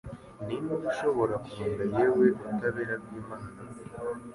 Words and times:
Ninde 0.45 0.73
ushobora 0.91 1.35
kurunda 1.45 1.83
yewe 2.03 2.25
butabera 2.43 2.93
bw'Imana 3.03 3.49